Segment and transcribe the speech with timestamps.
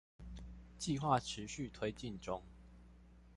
[0.79, 2.41] 計畫持續推進中